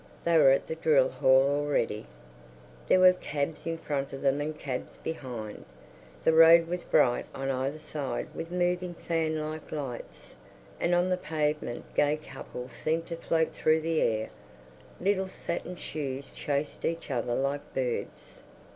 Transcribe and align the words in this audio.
They 0.23 0.35
were 0.39 0.49
at 0.49 0.65
the 0.65 0.73
drill 0.73 1.09
hall 1.09 1.47
already; 1.47 2.07
there 2.87 2.99
were 2.99 3.13
cabs 3.13 3.67
in 3.67 3.77
front 3.77 4.13
of 4.13 4.23
them 4.23 4.41
and 4.41 4.57
cabs 4.57 4.97
behind. 4.97 5.63
The 6.23 6.33
road 6.33 6.65
was 6.67 6.83
bright 6.83 7.27
on 7.35 7.51
either 7.51 7.77
side 7.77 8.27
with 8.33 8.49
moving 8.51 8.95
fan 8.95 9.37
like 9.39 9.71
lights, 9.71 10.33
and 10.79 10.95
on 10.95 11.09
the 11.09 11.17
pavement 11.17 11.85
gay 11.93 12.17
couples 12.17 12.71
seemed 12.71 13.05
to 13.09 13.15
float 13.15 13.53
through 13.53 13.81
the 13.81 14.01
air; 14.01 14.31
little 14.99 15.29
satin 15.29 15.75
shoes 15.75 16.31
chased 16.31 16.83
each 16.83 17.11
other 17.11 17.35
like 17.35 17.71
birds. 17.75 18.41